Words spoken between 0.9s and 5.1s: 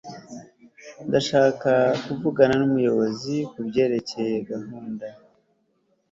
ndashaka kuvugana numuyobozi kubyerekeye gahunda